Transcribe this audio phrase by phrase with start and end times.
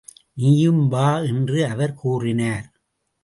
[0.33, 2.65] நீயும் வா என்று அவர் கூறினார்.